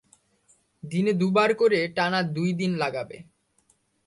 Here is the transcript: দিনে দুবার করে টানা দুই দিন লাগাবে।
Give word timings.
দিনে 0.83 1.13
দুবার 1.13 1.49
করে 1.53 1.79
টানা 1.95 2.19
দুই 2.35 2.49
দিন 2.53 2.71
লাগাবে। 2.77 3.17